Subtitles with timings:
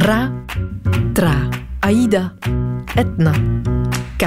[0.00, 0.32] Ra,
[1.12, 1.48] Tra,
[1.80, 2.32] Aida,
[2.94, 3.32] Etna,
[4.16, 4.26] K.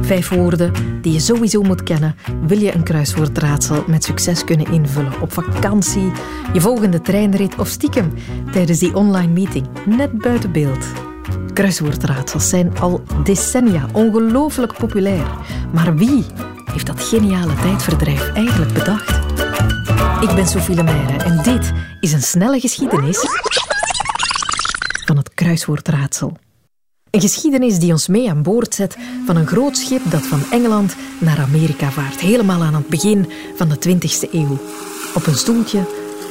[0.00, 2.16] Vijf woorden die je sowieso moet kennen,
[2.46, 5.20] wil je een kruiswoordraadsel met succes kunnen invullen.
[5.20, 6.12] Op vakantie,
[6.52, 8.12] je volgende treinrit of stiekem
[8.52, 10.86] tijdens die online meeting, net buiten beeld.
[11.52, 15.26] Kruiswoordraadsels zijn al decennia ongelooflijk populair.
[15.72, 16.24] Maar wie
[16.72, 19.20] heeft dat geniale tijdverdrijf eigenlijk bedacht?
[20.20, 23.26] Ik ben Sophie Lemaire en dit is een snelle geschiedenis
[25.42, 26.32] kruiswoordraadsel.
[27.10, 28.96] Een geschiedenis die ons mee aan boord zet
[29.26, 33.68] van een groot schip dat van Engeland naar Amerika vaart, helemaal aan het begin van
[33.68, 34.58] de 20e eeuw.
[35.14, 35.84] Op een stoeltje,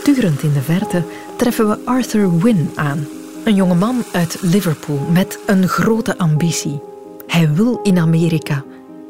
[0.03, 1.03] turend in de verte,
[1.35, 3.07] treffen we Arthur Wynne aan.
[3.43, 6.81] Een jongeman uit Liverpool met een grote ambitie.
[7.27, 8.63] Hij wil in Amerika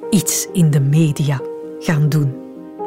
[0.10, 1.42] iets in de media
[1.80, 2.36] gaan doen.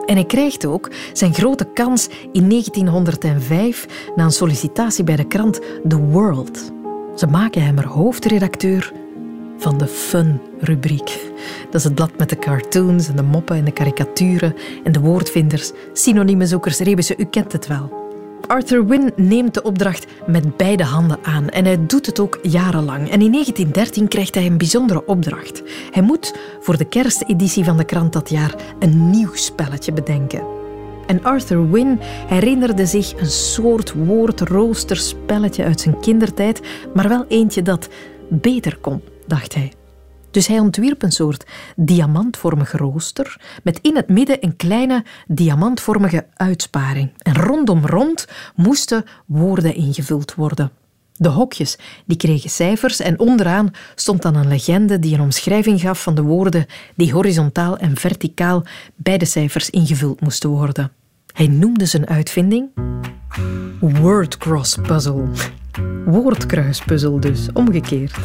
[0.07, 3.87] En hij krijgt ook zijn grote kans in 1905
[4.17, 6.74] na een sollicitatie bij de krant The World.
[7.15, 8.93] Ze maken hem er hoofdredacteur
[9.59, 11.33] van de Fun-rubriek.
[11.65, 15.01] Dat is het blad met de cartoons en de moppen en de karikaturen en de
[15.01, 18.03] woordvinders, synonieme zoekers, rebussen, u kent het wel.
[18.47, 23.11] Arthur Wynne neemt de opdracht met beide handen aan en hij doet het ook jarenlang.
[23.11, 25.63] En in 1913 krijgt hij een bijzondere opdracht.
[25.91, 30.64] Hij moet voor de kersteditie van de krant dat jaar een nieuw spelletje bedenken.
[31.07, 36.61] En Arthur Wynne herinnerde zich een soort woordroosterspelletje uit zijn kindertijd,
[36.95, 37.89] maar wel eentje dat
[38.29, 39.73] beter kon, dacht hij.
[40.31, 47.13] Dus hij ontwierp een soort diamantvormige rooster met in het midden een kleine diamantvormige uitsparing.
[47.19, 50.71] En rondom rond moesten woorden ingevuld worden.
[51.17, 56.03] De hokjes die kregen cijfers en onderaan stond dan een legende die een omschrijving gaf
[56.03, 58.63] van de woorden die horizontaal en verticaal
[58.97, 60.93] bij de cijfers ingevuld moesten worden.
[61.33, 62.69] Hij noemde zijn uitvinding
[63.81, 65.29] Wordcross Puzzle.
[66.05, 68.17] Woordkruispuzzel dus, omgekeerd.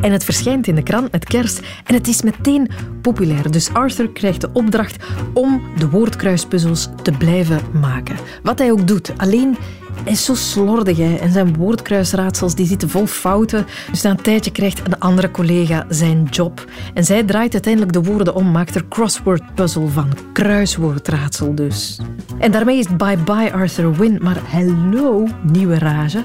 [0.00, 2.70] En het verschijnt in de krant met kerst en het is meteen
[3.02, 3.50] populair.
[3.50, 5.04] Dus Arthur krijgt de opdracht
[5.34, 8.16] om de woordkruispuzzels te blijven maken.
[8.42, 9.12] Wat hij ook doet.
[9.16, 9.56] Alleen
[10.04, 11.14] is zo slordig hè?
[11.14, 13.66] en zijn woordkruisraadsels die zitten vol fouten.
[13.90, 16.64] Dus na een tijdje krijgt een andere collega zijn job.
[16.94, 20.12] En zij draait uiteindelijk de woorden om, maakt er crossword puzzle van.
[20.32, 22.00] Kruiswoordraadsel dus.
[22.38, 24.18] En daarmee is het bye-bye Arthur Wynne.
[24.22, 26.24] Maar hello, nieuwe rage.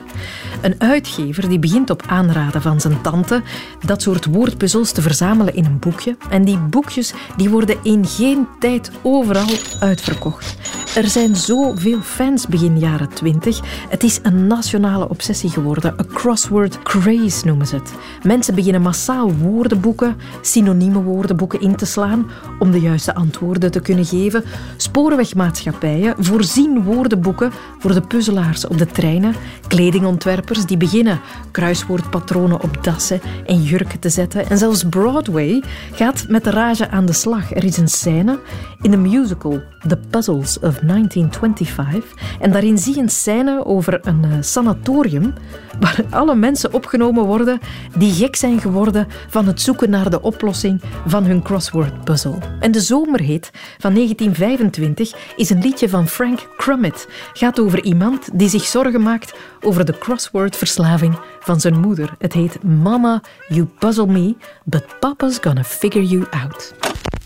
[0.61, 3.41] Een uitgever die begint op aanraden van zijn tante
[3.85, 6.17] dat soort woordpuzzels te verzamelen in een boekje.
[6.29, 9.49] En die boekjes die worden in geen tijd overal
[9.79, 10.55] uitverkocht.
[10.95, 13.60] Er zijn zoveel fans begin jaren 20.
[13.89, 15.93] Het is een nationale obsessie geworden.
[15.97, 17.93] Een crossword craze noemen ze het.
[18.23, 22.29] Mensen beginnen massaal woordenboeken, synonieme woordenboeken in te slaan
[22.59, 24.43] om de juiste antwoorden te kunnen geven.
[24.77, 29.35] Spoorwegmaatschappijen voorzien woordenboeken voor de puzzelaars op de treinen.
[29.71, 31.19] Kledingontwerpers die beginnen
[31.51, 34.49] kruiswoordpatronen op dassen en jurken te zetten.
[34.49, 37.53] En zelfs Broadway gaat met de rage aan de slag.
[37.53, 38.39] Er is een scène
[38.81, 42.03] in de musical The Puzzles of 1925.
[42.39, 45.33] En daarin zie je een scène over een uh, sanatorium
[45.79, 47.59] waar alle mensen opgenomen worden
[47.97, 52.37] die gek zijn geworden van het zoeken naar de oplossing van hun crossword puzzle.
[52.59, 57.07] En de zomerhit van 1925 is een liedje van Frank Crummett.
[57.33, 62.15] Gaat over iemand die zich zorgen maakt over de crossword-verslaving van zijn moeder.
[62.17, 66.73] Het heet Mama, You Puzzle Me, but Papa's Gonna Figure You Out.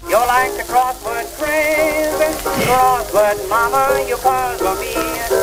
[0.07, 2.33] You're like the crossword craze,
[2.65, 4.93] crossword mama, you puzzle me,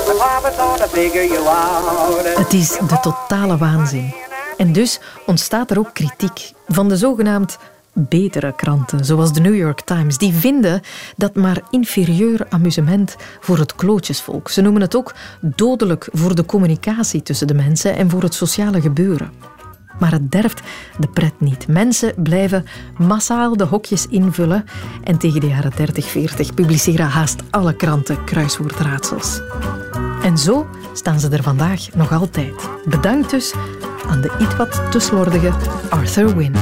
[0.07, 2.37] but Papa's gonna figure you out.
[2.37, 4.15] Het is de totale waanzin.
[4.57, 7.59] En dus ontstaat er ook kritiek van de zogenaamd
[7.95, 10.81] betere kranten, zoals de New York Times, die vinden
[11.17, 14.49] dat maar inferieur amusement voor het klootjesvolk.
[14.49, 18.81] Ze noemen het ook dodelijk voor de communicatie tussen de mensen en voor het sociale
[18.81, 19.31] gebeuren.
[19.99, 20.61] Maar het derft
[20.99, 21.69] de pret niet.
[21.69, 22.65] Mensen blijven
[22.99, 24.65] massaal de hokjes invullen
[25.05, 29.41] en tegen de jaren 30, 40 publiceren haast alle kranten kruiswoordraadsels.
[30.23, 32.69] En zo staan ze er vandaag nog altijd.
[32.85, 33.55] Bedankt dus
[34.09, 35.53] aan de iets wat te slordige
[35.91, 36.59] Arthur Wynne.